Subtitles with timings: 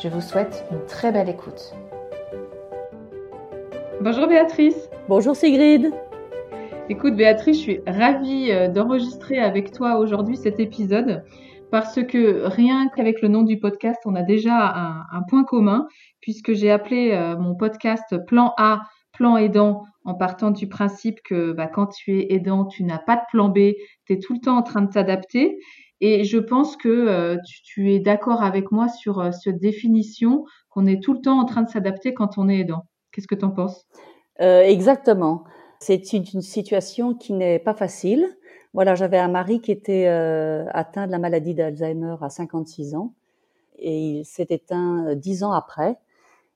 [0.00, 1.74] Je vous souhaite une très belle écoute.
[4.00, 4.88] Bonjour Béatrice.
[5.08, 5.92] Bonjour Sigrid.
[6.88, 11.24] Écoute Béatrice, je suis ravie euh, d'enregistrer avec toi aujourd'hui cet épisode
[11.70, 15.86] parce que rien qu'avec le nom du podcast, on a déjà un, point commun
[16.20, 18.80] puisque j'ai appelé euh, mon podcast Plan A,
[19.12, 23.16] Plan aidant en partant du principe que bah, quand tu es aidant, tu n'as pas
[23.16, 23.74] de plan B,
[24.06, 25.58] tu es tout le temps en train de t'adapter.
[26.04, 31.02] Et je pense que euh, tu, es d'accord avec moi sur cette définition qu'on est
[31.02, 32.86] tout le temps en train de s'adapter quand on est aidant.
[33.12, 33.86] Qu'est-ce que tu en penses?
[34.40, 35.44] Euh, Exactement.
[35.78, 38.28] C'est une, situation qui n'est pas facile.
[38.74, 43.14] Voilà, j'avais un mari qui était euh, atteint de la maladie d'Alzheimer à 56 ans
[43.82, 45.98] et il s'est éteint euh, dix ans après.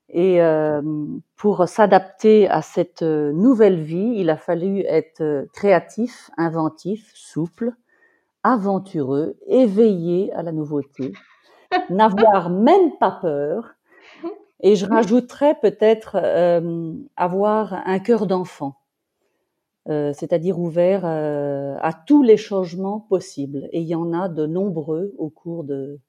[0.08, 0.80] Et euh,
[1.36, 7.72] pour s'adapter à cette euh, nouvelle vie, il a fallu être créatif, inventif, souple,
[8.52, 11.12] aventureux, éveillé à la nouveauté,
[11.90, 13.76] n'avoir même pas peur,
[14.60, 18.76] et je rajouterais peut-être euh, avoir un cœur d'enfant,
[19.88, 23.68] euh, c'est-à-dire ouvert euh, à tous les changements possibles.
[23.72, 26.00] Et il y en a de nombreux au cours de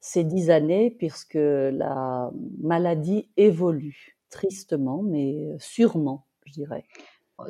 [0.00, 6.84] ces dix années, puisque la maladie évolue tristement, mais sûrement, je dirais.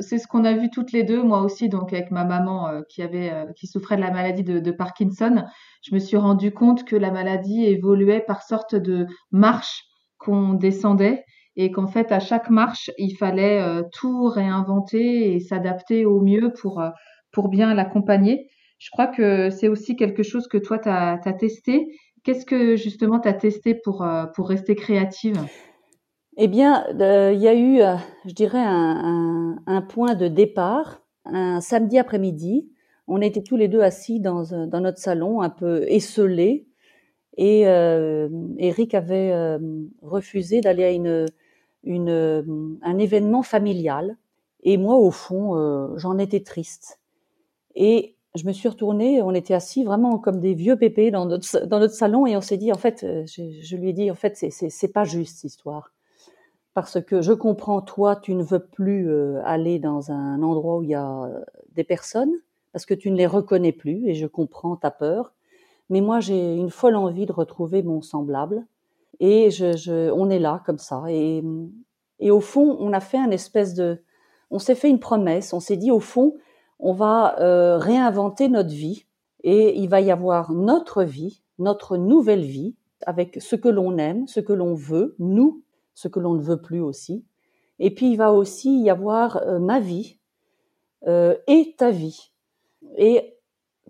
[0.00, 3.02] C'est ce qu'on a vu toutes les deux, moi aussi, donc avec ma maman qui
[3.02, 5.44] avait, qui souffrait de la maladie de, Parkinson.
[5.82, 9.84] Je me suis rendu compte que la maladie évoluait par sorte de marche
[10.18, 11.24] qu'on descendait
[11.56, 16.52] et qu'en fait à chaque marche il fallait euh, tout réinventer et s'adapter au mieux
[16.60, 16.90] pour euh,
[17.32, 18.48] pour bien l'accompagner.
[18.78, 21.86] Je crois que c'est aussi quelque chose que toi tu as, testé.
[22.24, 25.40] Qu'est-ce que justement tu as testé pour euh, pour rester créative?
[26.36, 27.80] Eh bien, il y a eu
[28.26, 32.70] je dirais un, point de départ un samedi après-midi.
[33.08, 36.66] On était tous les deux assis dans, dans notre salon, un peu esselés,
[37.36, 39.58] et euh, Eric avait euh,
[40.02, 44.16] refusé d'aller à une, un événement familial.
[44.62, 47.00] Et moi, au fond, euh, j'en étais triste.
[47.74, 51.66] Et je me suis retournée, on était assis vraiment comme des vieux pépés dans notre,
[51.66, 54.14] dans notre salon et on s'est dit, en fait, je, je, lui ai dit, en
[54.14, 55.92] fait, c'est pas juste cette histoire.
[56.76, 59.10] Parce que je comprends, toi, tu ne veux plus
[59.44, 61.26] aller dans un endroit où il y a
[61.74, 62.34] des personnes,
[62.74, 65.32] parce que tu ne les reconnais plus et je comprends ta peur.
[65.88, 68.66] Mais moi, j'ai une folle envie de retrouver mon semblable.
[69.20, 71.04] Et je, je, on est là comme ça.
[71.08, 71.42] Et,
[72.20, 74.02] et au fond, on a fait un espèce de,
[74.50, 75.54] on s'est fait une promesse.
[75.54, 76.34] On s'est dit au fond,
[76.78, 79.06] on va euh, réinventer notre vie
[79.44, 82.76] et il va y avoir notre vie, notre nouvelle vie,
[83.06, 85.62] avec ce que l'on aime, ce que l'on veut, nous,
[85.96, 87.24] ce que l'on ne veut plus aussi.
[87.78, 90.20] Et puis il va aussi y avoir euh, ma vie
[91.08, 92.32] euh, et ta vie.
[92.96, 93.38] Et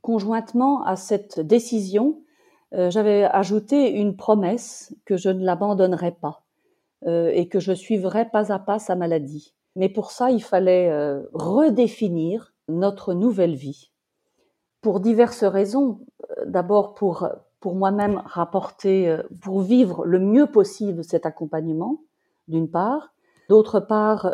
[0.03, 2.22] conjointement à cette décision,
[2.75, 6.43] euh, j'avais ajouté une promesse que je ne l'abandonnerais pas
[7.06, 9.55] et que je suivrais pas à pas sa maladie.
[9.77, 10.91] Mais pour ça, il fallait
[11.34, 13.93] redéfinir notre nouvelle vie.
[14.81, 16.00] Pour diverses raisons.
[16.47, 17.28] D'abord pour,
[17.61, 22.00] pour moi-même rapporter, pour vivre le mieux possible cet accompagnement,
[22.49, 23.12] d'une part.
[23.49, 24.31] D'autre part,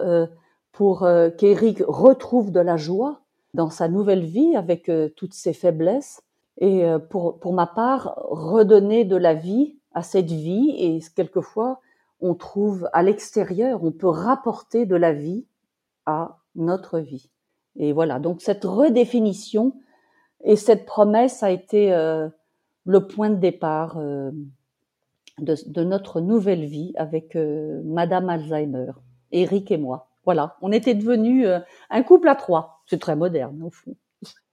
[0.73, 1.07] pour
[1.39, 3.23] qu'Éric retrouve de la joie
[3.55, 6.23] dans sa nouvelle vie avec euh, toutes ses faiblesses
[6.59, 11.81] et euh, pour, pour ma part redonner de la vie à cette vie et quelquefois
[12.21, 15.45] on trouve à l'extérieur, on peut rapporter de la vie
[16.07, 17.31] à notre vie.
[17.77, 19.75] Et voilà, donc cette redéfinition
[20.45, 22.29] et cette promesse a été euh,
[22.85, 24.31] le point de départ euh,
[25.39, 28.93] de, de, notre nouvelle vie avec euh, Madame Alzheimer,
[29.31, 30.09] Eric et moi.
[30.25, 31.47] Voilà, on était devenus
[31.91, 32.83] un couple à trois.
[32.87, 33.97] C'est très moderne, au fond.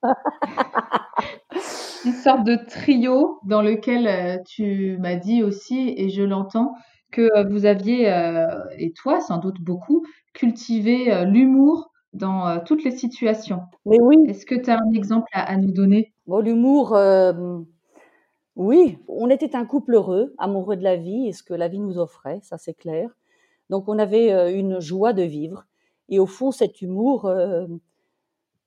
[2.06, 6.74] Une sorte de trio dans lequel euh, tu m'as dit aussi, et je l'entends,
[7.12, 12.92] que euh, vous aviez, euh, et toi sans doute beaucoup, cultivé l'humour dans toutes les
[12.92, 13.62] situations.
[13.86, 14.16] Mais oui.
[14.28, 16.14] Est-ce que tu as un exemple à, nous donner?
[16.28, 16.98] Bon, L'humour,
[18.56, 21.80] oui, on était un couple heureux, amoureux de la vie et ce que la vie
[21.80, 23.10] nous offrait, ça c'est clair.
[23.70, 25.66] Donc on avait une joie de vivre.
[26.10, 27.30] Et au fond, cet humour,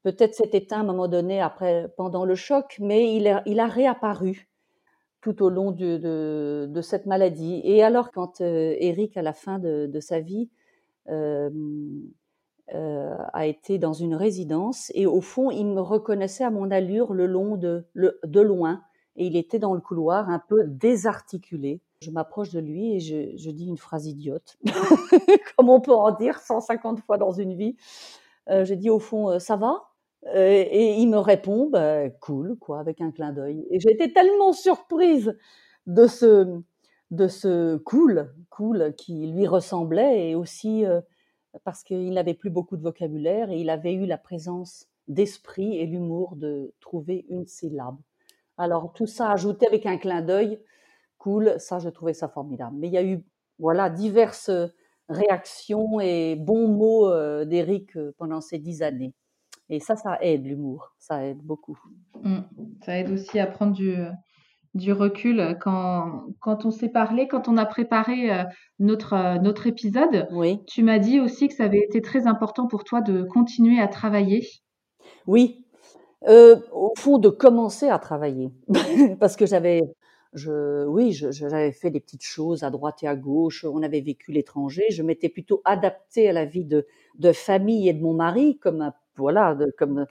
[0.03, 4.49] peut-être s'est éteint à un moment donné après, pendant le choc, mais il a, réapparu
[5.21, 7.61] tout au long de, cette maladie.
[7.65, 10.51] Et alors, quand euh, Eric, à la fin de, sa vie,
[11.09, 11.51] euh,
[12.75, 17.13] euh, a été dans une résidence, et au fond, il me reconnaissait à mon allure
[17.13, 18.83] le long de loin,
[19.17, 21.81] et il était dans le couloir un peu désarticulé.
[22.01, 24.59] Je m'approche de lui et je, dis une phrase idiote,
[25.57, 27.77] comme on peut en dire 150 fois dans une vie.
[28.49, 29.93] Euh, je dis au fond, ça va?
[30.27, 33.67] Euh, et il me répond, bah, cool, quoi, avec un clin d'œil.
[33.71, 35.37] Et j'ai été tellement surprise
[35.87, 36.61] de ce,
[37.11, 41.01] de ce cool, cool qui lui ressemblait et aussi euh,
[41.65, 45.87] parce qu'il n'avait plus beaucoup de vocabulaire et il avait eu la présence d'esprit et
[45.87, 47.99] l'humour de trouver une syllabe.
[48.59, 50.61] Alors tout ça ajouté avec un clin d'œil,
[51.19, 52.77] cool, ça je trouvais ça formidable.
[52.79, 53.25] Mais il y a eu
[53.59, 54.51] voilà diverses
[55.09, 59.15] réactions et bons mots euh, d'Éric pendant ces dix années.
[59.69, 61.79] Et ça, ça aide l'humour, ça aide beaucoup.
[62.23, 62.41] Mmh.
[62.85, 63.97] Ça aide aussi à prendre du,
[64.75, 68.45] du recul quand, quand on s'est parlé, quand on a préparé euh,
[68.79, 70.29] notre, euh, notre épisode.
[70.33, 70.61] Oui.
[70.67, 73.89] Tu m'as dit aussi que ça avait été très important pour toi de continuer à
[73.89, 74.47] travailler.
[75.27, 75.62] Oui,
[76.29, 78.53] euh, au fond de commencer à travailler,
[79.21, 79.83] parce que j'avais,
[80.37, 83.65] oui, j'avais fait des petites choses à droite et à gauche.
[83.65, 84.85] On avait vécu l'étranger.
[84.91, 86.87] Je m'étais plutôt adaptée à la vie de,
[87.33, 90.07] famille et de mon mari comme voilà, comme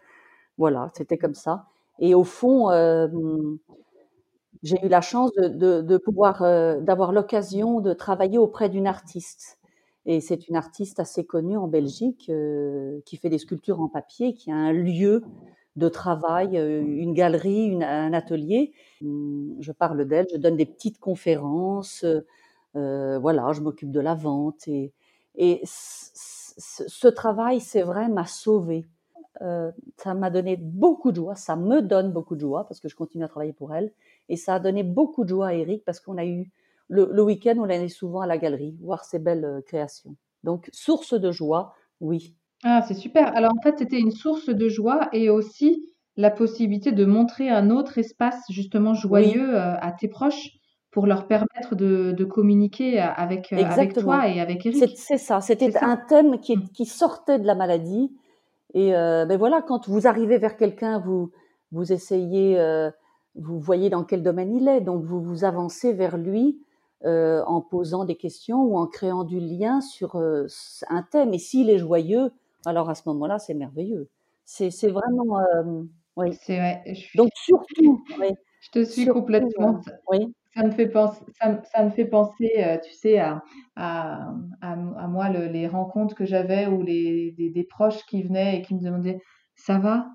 [0.57, 1.65] voilà, c'était comme ça.
[1.99, 3.07] Et au fond, euh,
[4.63, 9.59] j'ai eu la chance de, pouvoir, euh, d'avoir l'occasion de travailler auprès d'une artiste.
[10.05, 12.31] Et c'est une artiste assez connue en Belgique
[13.05, 15.23] qui fait des sculptures en papier, qui a un lieu
[15.75, 18.73] de travail, une galerie, un atelier.
[19.01, 22.05] Je parle d'elle, je donne des petites conférences,
[22.73, 24.93] voilà, je m'occupe de la vente et,
[25.35, 28.85] et ce travail, c'est vrai, m'a sauvé.
[29.41, 32.89] Euh, ça m'a donné beaucoup de joie, ça me donne beaucoup de joie parce que
[32.89, 33.91] je continue à travailler pour elle.
[34.29, 36.51] Et ça a donné beaucoup de joie à Eric parce qu'on a eu
[36.89, 40.15] le, week-end, on allait souvent à la galerie voir ses belles euh, créations.
[40.43, 42.35] Donc, source de joie, oui.
[42.63, 43.35] Ah, c'est super.
[43.35, 47.69] Alors, en fait, c'était une source de joie et aussi la possibilité de montrer un
[47.69, 50.51] autre espace justement joyeux euh, à tes proches
[50.91, 54.97] pour leur permettre de, de communiquer avec, euh, avec toi et avec Eric.
[54.97, 56.69] C'est ça, c'était un thème qui, mmh.
[56.73, 58.11] qui, sortait de la maladie.
[58.73, 61.31] Et euh, ben voilà, quand vous arrivez vers quelqu'un, vous,
[61.71, 62.91] vous essayez, euh,
[63.35, 66.59] vous voyez dans quel domaine il est, donc vous vous avancez vers lui
[67.05, 70.45] euh, en posant des questions ou en créant du lien sur euh,
[70.89, 71.33] un thème.
[71.33, 72.31] Et s'il est joyeux,
[72.65, 74.09] alors à ce moment-là, c'est merveilleux.
[74.45, 75.83] C'est vraiment, euh,
[76.17, 76.33] oui.
[76.41, 76.83] C'est vrai.
[77.15, 78.29] Donc surtout, oui.
[78.61, 79.81] Je te suis complètement.
[80.11, 80.33] Oui.
[80.55, 83.41] Ça me fait penser, ça, ça me fait penser, euh, tu sais, à,
[83.77, 88.21] à, à, à moi le, les rencontres que j'avais ou les des, des, proches qui
[88.21, 89.19] venaient et qui me demandaient
[89.55, 90.07] ça va,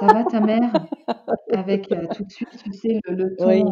[0.00, 0.72] ça va ta mère,
[1.54, 3.64] avec euh, tout de suite, tu sais, le, le ton oui.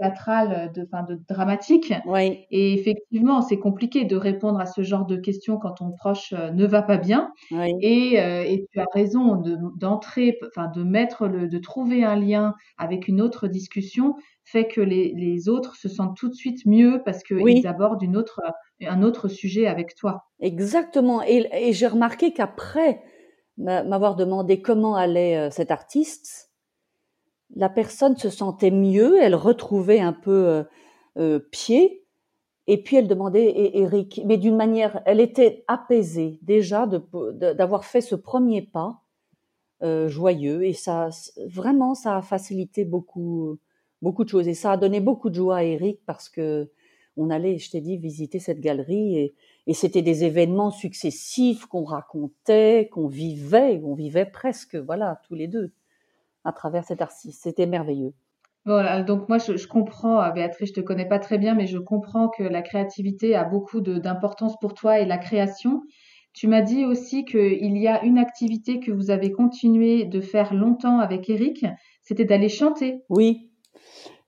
[0.00, 1.92] Euh, théâtral, de, fin, de dramatique.
[2.06, 2.46] Oui.
[2.50, 6.50] Et effectivement, c'est compliqué de répondre à ce genre de questions quand ton proche euh,
[6.50, 7.32] ne va pas bien.
[7.50, 7.74] Oui.
[7.80, 9.42] Et, euh, et tu as raison
[9.76, 14.14] d'entrer, enfin de mettre le, de trouver un lien avec une autre discussion
[14.44, 17.64] fait que les, les, autres se sentent tout de suite mieux parce qu'ils oui.
[17.64, 18.40] abordent une autre,
[18.84, 20.24] un autre sujet avec toi.
[20.40, 21.22] Exactement.
[21.22, 23.00] Et, et j'ai remarqué qu'après
[23.60, 26.49] m'avoir demandé comment allait euh, cet artiste,
[27.56, 30.62] la personne se sentait mieux, elle retrouvait un peu euh,
[31.18, 32.04] euh, pied,
[32.66, 38.14] et puis elle demandait Eric, mais d'une manière, elle était apaisée déjà d'avoir fait ce
[38.14, 39.02] premier pas
[39.82, 41.08] euh, joyeux, et ça
[41.46, 43.58] vraiment ça a facilité beaucoup
[44.02, 44.48] beaucoup de choses.
[44.48, 46.70] Et ça a donné beaucoup de joie à Eric parce que
[47.16, 49.34] on allait, je t'ai dit, visiter cette galerie et,
[49.66, 55.48] et c'était des événements successifs qu'on racontait, qu'on vivait, on vivait presque, voilà, tous les
[55.48, 55.72] deux
[56.44, 57.42] à travers cet artiste.
[57.42, 58.12] C'était merveilleux.
[58.66, 61.78] Voilà, donc moi je, je, comprends, Béatrice, je te connais pas très bien, mais je
[61.78, 65.82] comprends que la créativité a beaucoup d'importance pour toi et la création.
[66.34, 70.54] Tu m'as dit aussi qu'il y a une activité que vous avez continué de faire
[70.54, 71.64] longtemps avec Eric,
[72.02, 73.02] c'était d'aller chanter.
[73.08, 73.50] Oui,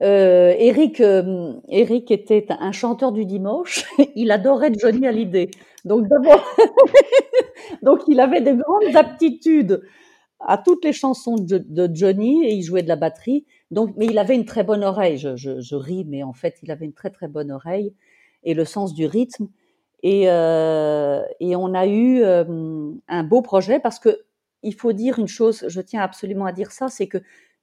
[0.03, 3.85] euh, Eric, euh, Eric était un chanteur du dimanche.
[4.17, 5.51] il adorait Johnny Hallyday.
[5.85, 6.45] Donc d'abord,
[7.83, 9.83] donc il avait de grandes aptitudes
[10.45, 13.45] à toutes les chansons de, Johnny et il jouait de la batterie.
[13.71, 15.19] Donc, mais il avait une très bonne oreille.
[15.19, 17.95] Je, ris, mais en fait, il avait une très très bonne oreille
[18.45, 19.49] et le sens du rythme.
[20.03, 24.25] Et, euh, on a eu euh, un beau projet parce que
[24.65, 25.65] il faut dire une chose.
[25.69, 27.19] Je tiens absolument à dire ça, c'est que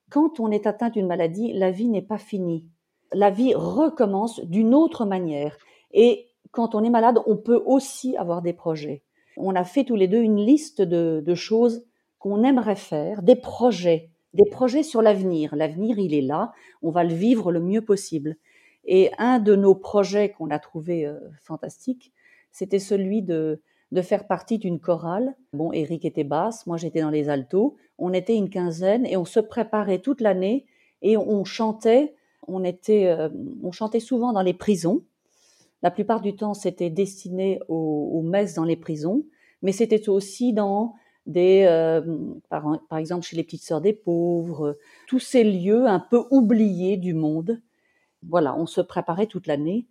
[0.09, 2.65] quand on est atteint d'une maladie, la vie n'est pas finie.
[3.13, 5.57] La vie recommence d'une autre manière.
[5.91, 9.03] Et quand on est malade, on peut aussi avoir des projets.
[9.37, 11.85] On a fait tous les deux une liste de choses
[12.19, 15.55] qu'on aimerait faire, des projets des projets sur l'avenir.
[15.55, 18.37] L'avenir, il est là, on va le vivre le mieux possible.
[18.85, 22.13] Et un de nos projets qu'on a trouvé euh, fantastique,
[22.51, 23.61] c'était celui de,
[23.91, 25.35] de faire partie d'une chorale.
[25.53, 27.75] Bon, Eric était basse, moi j'étais dans les altos.
[27.97, 30.65] On était une quinzaine et on se préparait toute l'année
[31.01, 32.15] et on, chantait.
[32.47, 33.29] On était, euh,
[33.63, 35.03] on chantait souvent dans les prisons.
[35.81, 39.23] La plupart du temps, c'était destiné aux, aux messes dans les prisons,
[39.61, 40.93] mais c'était aussi dans
[41.29, 42.01] des, euh,
[42.49, 47.13] par, exemple chez les petites sœurs des pauvres, tous ces lieux un peu oubliés du
[47.13, 47.61] monde.
[48.27, 49.85] Voilà, on se préparait toute l'année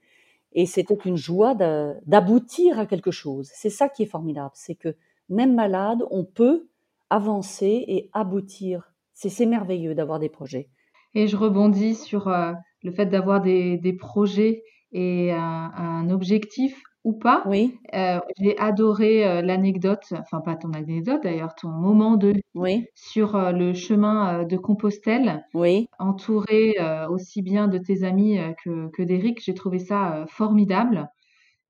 [0.52, 3.50] et c'était une joie d'aboutir à quelque chose.
[3.54, 4.96] C'est ça qui est formidable, c'est que
[5.28, 6.68] même malade, on peut
[7.08, 8.92] avancer et aboutir.
[9.14, 10.68] C'est merveilleux d'avoir des projets.
[11.14, 12.52] Et je rebondis sur euh,
[12.82, 17.42] le fait d'avoir des, projets et un objectif ou pas.
[17.46, 17.78] Oui.
[17.94, 22.84] Euh, j'ai adoré euh, l'anecdote, enfin pas ton anecdote d'ailleurs, ton moment de oui.
[22.94, 25.88] sur euh, le chemin de Compostelle, oui.
[25.98, 26.76] entouré
[27.08, 29.42] aussi bien de tes amis que, que d'Eric.
[29.42, 31.08] J'ai trouvé ça formidable.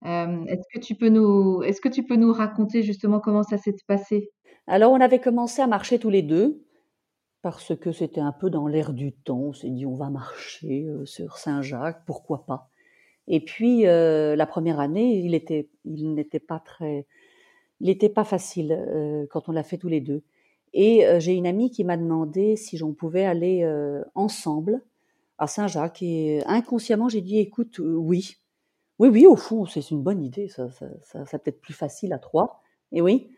[0.04, 3.76] est-ce que tu peux nous, est-ce que tu peux nous raconter justement comment ça s'est
[3.86, 4.30] passé?
[4.66, 6.64] Alors on avait commencé à marcher tous les deux
[7.42, 9.38] parce que c'était un peu dans l'air du temps.
[9.38, 12.67] On s'est dit on va marcher sur Saint-Jacques, pourquoi pas.
[13.28, 17.06] Et puis euh, la première année, il était, il n'était pas très,
[17.80, 20.22] il n'était pas facile euh, quand on l'a fait tous les deux.
[20.72, 23.70] Et euh, j'ai une amie qui m'a demandé si j'en pouvais aller
[24.14, 24.82] ensemble
[25.36, 26.02] à Saint-Jacques.
[26.02, 28.36] Et inconsciemment, j'ai dit écoute, oui,
[28.98, 30.48] oui, oui, au fond, c'est une bonne idée.
[30.48, 30.86] Ça, ça,
[31.26, 32.62] ça, peut-être plus facile à trois.
[32.92, 33.30] Et oui.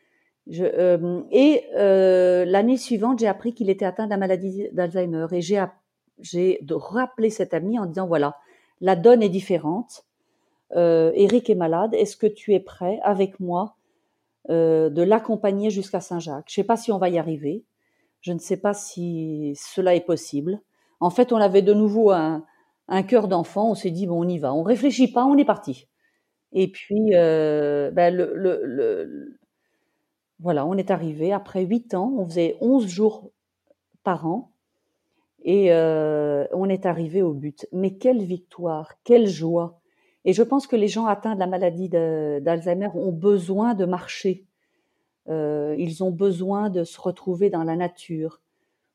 [0.48, 5.26] Et l'année suivante, j'ai appris qu'il était atteint de la maladie d'Alzheimer.
[5.32, 5.62] Et j'ai,
[6.20, 8.36] j'ai rappelé cette amie en disant voilà
[8.80, 10.04] la donne est différente.
[10.76, 11.94] Euh, Eric est malade.
[11.94, 13.76] Est-ce que tu es prêt avec moi
[14.48, 16.46] euh, de l'accompagner jusqu'à Saint-Jacques?
[16.48, 17.64] Je ne sais pas si on va y arriver.
[18.20, 20.60] Je ne sais pas si cela est possible.
[21.00, 22.44] En fait, on avait de nouveau un,
[23.08, 23.70] cœur d'enfant.
[23.70, 24.54] On s'est dit bon, on y va.
[24.54, 25.88] On réfléchit pas, on est parti.
[26.52, 29.38] Et puis, euh, ben, le,
[30.40, 32.12] voilà, on est arrivé après huit ans.
[32.18, 33.30] On faisait onze jours
[34.02, 34.52] par an.
[35.42, 37.66] Et euh, on est arrivé au but.
[37.72, 39.80] Mais quelle victoire, quelle joie.
[40.24, 44.44] Et je pense que les gens atteints de la maladie d'Alzheimer ont besoin de marcher.
[45.28, 48.40] Euh, ils ont besoin de se retrouver dans la nature.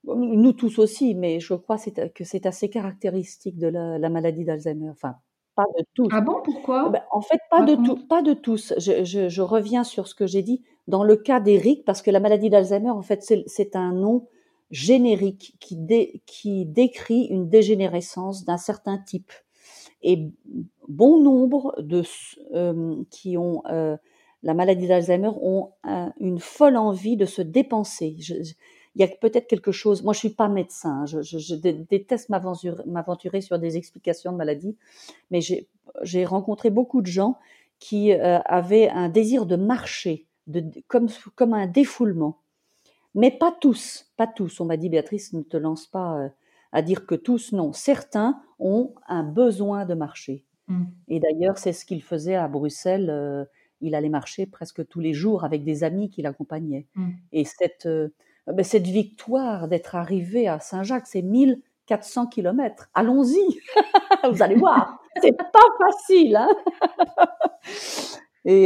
[0.03, 1.77] Nous tous aussi, mais je crois
[2.13, 4.89] que c'est assez caractéristique de la, maladie d'Alzheimer.
[4.91, 5.15] Enfin,
[5.55, 6.07] pas de tous.
[6.11, 6.89] Ah bon, pourquoi?
[6.89, 8.75] Ben, En fait, pas de, tout, pas de tous.
[8.77, 10.61] Je, je, je reviens sur ce que j'ai dit.
[10.87, 14.27] Dans le cas d'Eric, parce que la maladie d'Alzheimer, en fait, c'est un nom
[14.71, 19.31] générique qui, décrit une dégénérescence d'un certain type.
[20.01, 20.27] Et
[20.87, 22.03] bon nombre de
[22.53, 23.97] euh, qui ont euh,
[24.43, 25.71] la maladie d'Alzheimer ont
[26.19, 28.15] une folle envie de se dépenser.
[28.19, 30.03] il y a peut-être quelque chose.
[30.03, 31.01] Moi, je suis pas médecin.
[31.01, 34.77] Hein, je, déteste m'aventurer sur des explications de maladie,
[35.31, 37.39] mais j'ai rencontré beaucoup de gens
[37.79, 42.37] qui euh, avaient un désir de marcher, de, comme, comme un défoulement.
[43.15, 44.59] Mais pas tous, pas tous.
[44.59, 46.29] On m'a dit, Béatrice, ne te lance pas euh,
[46.73, 47.71] à dire que tous, non.
[47.71, 50.43] Certains ont un besoin de marcher.
[50.67, 50.83] Mm.
[51.07, 53.09] Et d'ailleurs, c'est ce qu'il faisait à Bruxelles.
[53.09, 53.45] Euh,
[53.79, 56.87] il allait marcher presque tous les jours avec des amis qui l'accompagnaient.
[56.95, 57.09] Mm.
[57.31, 58.09] Et cette, euh,
[58.63, 62.89] cette victoire d'être arrivé à Saint-Jacques, c'est 1400 kilomètres.
[62.93, 63.59] Allons-y,
[64.29, 66.35] vous allez voir, c'est pas facile.
[66.35, 66.49] Hein
[68.45, 68.65] et,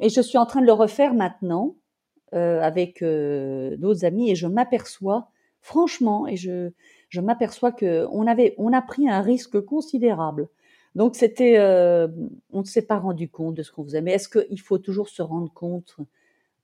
[0.00, 1.76] et, je suis en train de le refaire maintenant
[2.34, 5.28] euh, avec euh, d'autres amis et je m'aperçois,
[5.60, 6.70] franchement, et je,
[7.08, 10.48] je m'aperçois que on avait, on a pris un risque considérable.
[10.94, 12.08] Donc c'était, euh,
[12.52, 14.00] on ne s'est pas rendu compte de ce qu'on faisait.
[14.00, 15.96] Mais est-ce qu'il faut toujours se rendre compte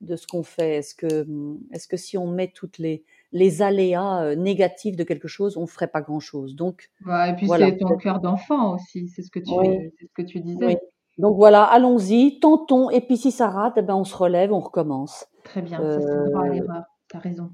[0.01, 0.77] de ce qu'on fait?
[0.77, 1.27] Est-ce que,
[1.73, 5.89] est-ce que si on met toutes les les aléas négatifs de quelque chose, on ferait
[5.89, 6.55] pas grand-chose?
[6.55, 6.91] Donc,
[7.29, 9.53] et puis c'est ton cœur d'enfant aussi, c'est ce que tu,
[9.99, 10.79] c'est ce que tu disais.
[11.19, 14.61] Donc voilà, allons-y, tentons, et puis si ça rate, eh ben on se relève, on
[14.61, 15.27] recommence.
[15.45, 17.51] Très bien, ça c'est le droit à euh, l'erreur, tu as raison.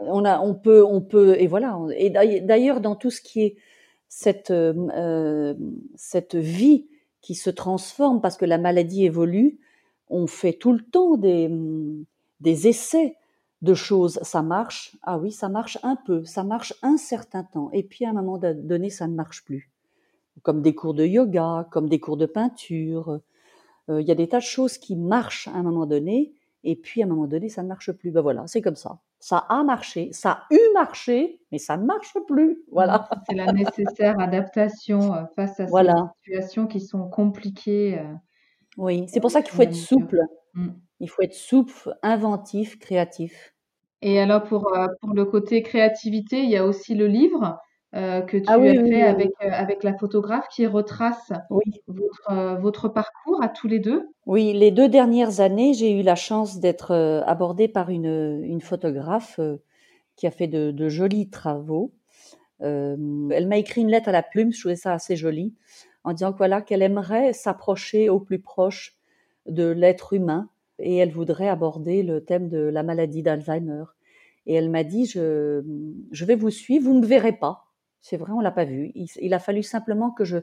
[0.00, 1.78] On, a, on, peut, on peut, et voilà.
[1.96, 3.56] Et d'ailleurs, dans tout ce qui est
[4.08, 5.54] cette, euh,
[5.94, 6.88] cette vie
[7.20, 9.60] qui se transforme parce que la maladie évolue,
[10.08, 11.50] on fait tout le temps des,
[12.40, 13.16] des essais
[13.62, 14.18] de choses.
[14.22, 18.04] Ça marche, ah oui, ça marche un peu, ça marche un certain temps, et puis
[18.04, 19.70] à un moment donné, ça ne marche plus
[20.42, 23.20] comme des cours de yoga, comme des cours de peinture.
[23.90, 26.76] Euh, il y a des tas de choses qui marchent à un moment donné, et
[26.76, 28.10] puis à un moment donné, ça ne marche plus.
[28.10, 28.98] Ben voilà, c'est comme ça.
[29.20, 32.62] Ça a marché, ça a eu marché, mais ça ne marche plus.
[32.70, 33.08] Voilà.
[33.28, 35.90] C'est la nécessaire adaptation euh, face à ces
[36.24, 37.98] situations qui sont compliquées.
[37.98, 38.12] Euh,
[38.76, 40.20] oui, c'est pour ça qu'il faut être souple.
[40.54, 40.68] Mm.
[41.00, 43.54] Il faut être souple, inventif, créatif.
[44.02, 47.58] Et alors pour, pour le côté créativité, il y a aussi le livre.
[47.94, 51.32] Euh, que tu ah as fait avec, euh, avec la photographe qui retrace
[51.86, 54.08] votre, euh, votre parcours à tous les deux?
[54.26, 56.92] Oui, les deux dernières années, j'ai eu la chance d'être
[57.24, 59.38] abordée par une, une photographe
[60.16, 61.92] qui a fait de, de jolis travaux.
[62.60, 65.54] elle m'a écrit une lettre à la plume, je trouvais ça assez joli,
[66.02, 68.96] en disant que, voilà qu'elle aimerait s'approcher au plus proche
[69.46, 70.48] de l'être humain
[70.80, 73.84] et elle voudrait aborder le thème de la maladie d'Alzheimer.
[74.46, 75.62] Et elle m'a dit, je,
[76.10, 77.64] je vais vous suivre, vous ne me verrez pas,
[78.04, 78.92] c'est vrai, on l'a pas vu.
[78.94, 80.36] Il, a fallu simplement que je,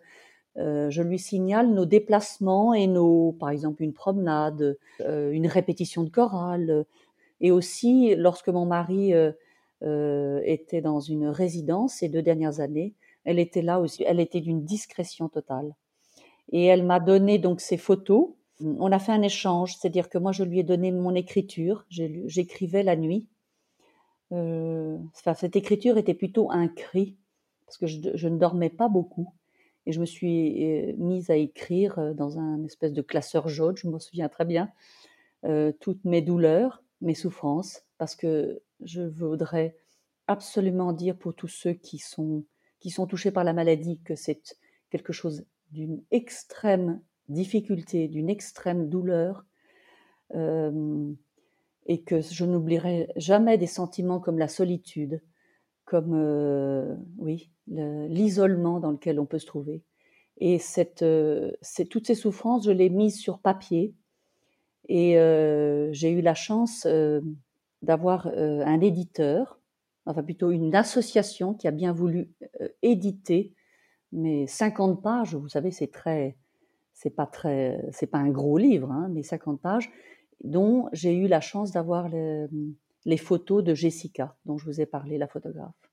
[0.58, 6.02] euh, je lui signale nos déplacements et nos, par exemple, une promenade, euh, une répétition
[6.02, 6.86] de chorale,
[7.40, 13.38] et aussi lorsque mon mari euh, était dans une résidence ces deux dernières années, elle
[13.38, 14.04] était là aussi.
[14.08, 15.76] Elle était d'une discrétion totale.
[16.52, 18.30] Et elle m'a donné donc ses photos.
[18.60, 21.86] On a fait un échange, c'est-à-dire que moi je lui ai donné mon écriture.
[21.90, 23.28] J'écrivais la nuit.
[24.32, 27.18] Enfin, cette écriture était plutôt un cri
[27.72, 29.34] parce que je, ne dormais pas beaucoup.
[29.86, 33.78] Et je me suis euh, mise à écrire euh, dans un espèce de classeur jaune,
[33.78, 34.70] je me souviens très bien,
[35.46, 39.76] euh, toutes mes douleurs, mes souffrances, parce que je voudrais
[40.28, 42.44] absolument dire pour tous ceux qui sont,
[42.80, 44.58] qui sont touchés par la maladie que c'est
[44.90, 49.46] quelque chose d'une extrême difficulté, d'une extrême douleur,
[50.34, 55.22] et que je n'oublierai jamais des sentiments comme la solitude,
[55.92, 59.84] comme euh, oui l'isolement dans lequel on peut se trouver.
[60.38, 61.52] Et cette, euh,
[61.90, 63.94] toutes ces souffrances, je les mise sur papier.
[64.88, 66.88] Et euh, j'ai eu la chance
[67.82, 69.60] d'avoir un éditeur,
[70.06, 72.32] enfin plutôt une association qui a bien voulu
[72.82, 73.54] éditer
[74.14, 75.36] mes 50 pages.
[75.36, 76.38] Vous savez, c'est très,
[76.94, 79.92] c'est pas très, c'est pas un gros livre, hein, mais 50 pages,
[80.44, 82.08] dont j'ai eu la chance d'avoir
[83.06, 85.92] les photos de Jessica, dont je vous ai parlé, la photographe.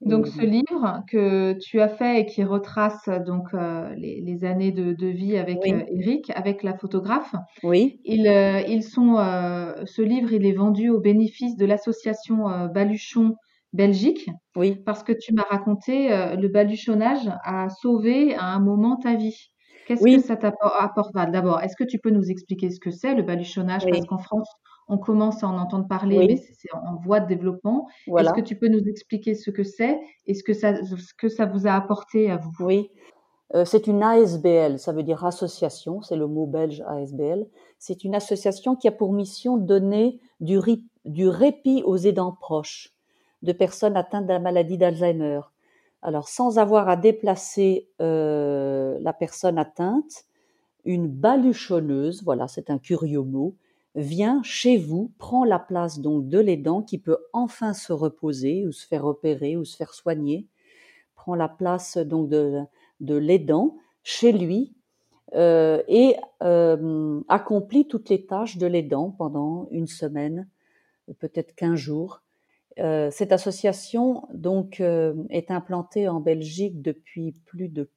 [0.00, 5.06] Donc ce livre que tu as fait et qui retrace donc euh, les, années de,
[5.06, 7.34] vie avec euh, Eric, avec la photographe.
[7.62, 8.00] Oui.
[8.04, 9.16] Ils, euh, ils sont.
[9.16, 13.36] ce livre, il est vendu au bénéfice de l'association Baluchon
[13.74, 14.30] Belgique.
[14.56, 14.76] Oui.
[14.86, 19.50] Parce que tu m'as raconté le baluchonnage a sauvé à un moment ta vie.
[19.86, 23.22] Qu'est-ce que ça t'apporte D'abord, est-ce que tu peux nous expliquer ce que c'est le
[23.22, 23.84] baluchonnage?
[23.84, 24.48] Parce qu'en France,
[24.90, 27.88] on commence à en entendre parler, mais c'est en voie de développement.
[28.18, 30.74] Est-ce que tu peux nous expliquer ce que c'est et ce que ça,
[31.16, 32.50] que ça vous a apporté à vous?
[32.60, 32.90] Oui,
[33.54, 37.46] euh, c'est une ASBL, ça veut dire association, c'est le mot belge ASBL.
[37.78, 40.58] C'est une association qui a pour mission de donner du,
[41.04, 42.94] du répit aux aidants proches
[43.42, 45.40] de personnes atteintes de la maladie d'Alzheimer.
[46.02, 50.24] Alors, sans avoir à déplacer euh, la personne atteinte,
[50.84, 53.54] une baluchonneuse, voilà, c'est un curieux mot,
[53.94, 58.72] vient chez vous, prend la place donc de l'aidant qui peut enfin se reposer ou
[58.72, 60.46] se faire opérer ou se faire soigner,
[61.14, 62.60] prend la place donc de,
[63.00, 64.74] de l'aidant chez lui
[65.34, 70.48] euh, et euh, accomplit toutes les tâches de l'aidant pendant une semaine,
[71.18, 72.22] peut-être quinze jours.
[72.78, 77.90] Euh, cette association donc est implantée en Belgique depuis plus de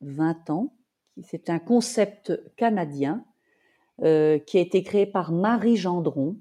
[0.00, 0.74] 20 ans.
[1.22, 3.24] C'est un concept canadien
[4.02, 6.36] euh, qui a été créé par Marie Gendron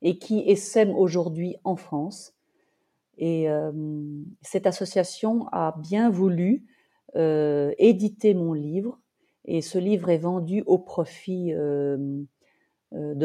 [0.00, 2.32] et qui essaime aujourd'hui en France.
[3.18, 3.70] Et euh,
[4.40, 6.64] cette association a bien voulu
[7.14, 8.98] euh, éditer mon livre.
[9.44, 12.26] Et ce livre est vendu au profit de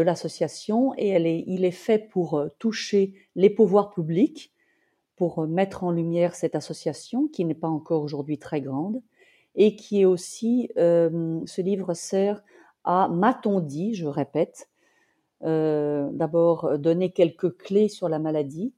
[0.02, 0.94] l'association.
[0.98, 1.16] Et
[1.48, 4.54] il est fait pour toucher les pouvoirs publics,
[5.16, 9.02] pour mettre en lumière cette association qui n'est pas encore aujourd'hui très grande.
[9.56, 12.44] Et qui est aussi, ce livre sert
[12.84, 14.70] à, m'a-t-on dit, je répète,
[15.44, 18.74] euh, d'abord donner quelques clés sur la maladie,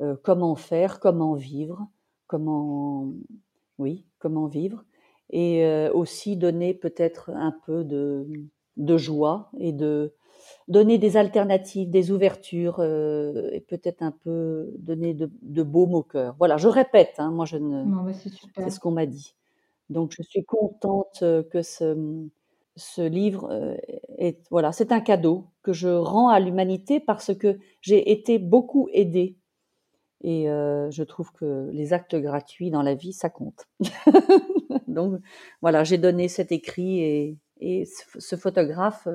[0.00, 1.86] euh, comment faire, comment vivre,
[2.26, 3.12] comment,
[3.78, 4.84] oui, comment vivre,
[5.30, 8.26] et euh, aussi donner peut-être un peu de,
[8.76, 10.14] de joie et de
[10.68, 16.34] donner des alternatives, des ouvertures, et peut-être un peu donner de, de baume au cœur.
[16.38, 17.84] Voilà, je répète, hein, moi je ne,
[18.54, 19.34] c'est ce qu'on m'a dit.
[19.90, 22.26] Donc je suis contente que ce,
[22.80, 23.76] ce livre euh,
[24.18, 28.88] est voilà, c'est un cadeau que je rends à l'humanité parce que j'ai été beaucoup
[28.92, 29.36] aidée
[30.22, 33.68] et euh, je trouve que les actes gratuits dans la vie ça compte.
[34.88, 35.20] Donc
[35.60, 37.38] voilà, j'ai donné cet écrit et,
[38.18, 39.06] ce photographe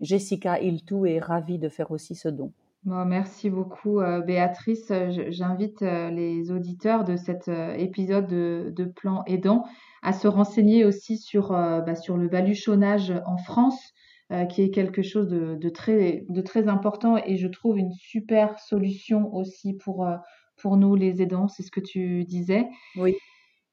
[0.00, 2.52] Jessica Hiltou est ravie de faire aussi ce don.
[2.84, 4.92] merci beaucoup euh, Béatrice.
[5.28, 9.64] J'invite les auditeurs de cet épisode de, de Plan Aidant
[10.02, 13.92] à se renseigner aussi sur, euh, bah, sur le baluchonnage en France.
[14.50, 19.34] qui est quelque chose de, très, de très important et je trouve une super solution
[19.34, 20.06] aussi pour,
[20.58, 22.66] pour nous les aidants, c'est ce que tu disais.
[22.96, 23.14] Oui.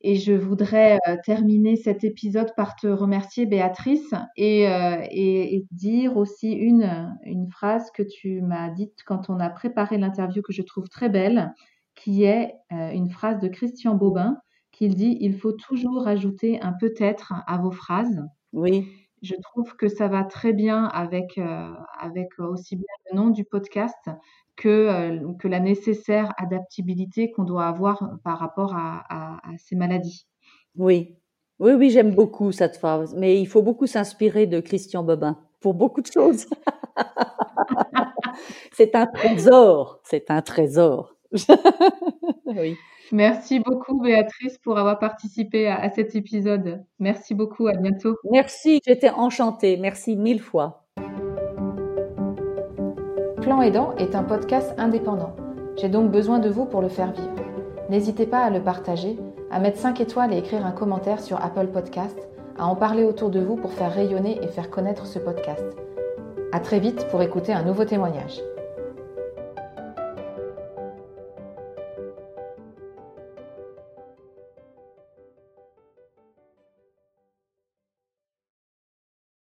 [0.08, 6.16] Et je voudrais euh, terminer cet épisode par te remercier, Béatrice, et, euh, et, dire
[6.16, 10.62] aussi une, une phrase que tu m'as dite quand on a préparé l'interview que je
[10.62, 11.52] trouve très belle,
[11.96, 14.38] qui est euh, une phrase de Christian Bobin,
[14.76, 18.24] qui dit Il faut toujours ajouter un peut-être à vos phrases.
[18.54, 18.88] Oui.
[19.22, 21.40] Je trouve que ça va très bien avec,
[22.00, 24.10] avec aussi bien le nom du podcast
[24.56, 30.28] que, euh, que la nécessaire adaptabilité qu'on doit avoir par rapport à, ces maladies.
[30.76, 31.16] Oui,
[31.60, 35.74] oui, oui, j'aime beaucoup cette phrase, mais il faut beaucoup s'inspirer de Christian Bobin pour
[35.74, 36.48] beaucoup de choses.
[38.74, 41.16] c'est un trésor, c'est un trésor.
[42.46, 42.78] oui.
[43.12, 46.84] Merci beaucoup Béatrice pour avoir participé à cet épisode.
[47.00, 48.16] Merci beaucoup, à bientôt.
[48.32, 49.78] Merci, j'étais enchantée.
[49.78, 50.86] Merci mille fois.
[53.42, 55.36] Plan Aidant est un podcast indépendant.
[55.78, 57.36] J'ai donc besoin de vous pour le faire vivre.
[57.90, 59.18] N'hésitez pas à le partager,
[59.52, 62.18] à mettre 5 étoiles et écrire un commentaire sur Apple Podcast,
[62.58, 65.66] à en parler autour de vous pour faire rayonner et faire connaître ce podcast.
[66.52, 68.42] À très vite pour écouter un nouveau témoignage.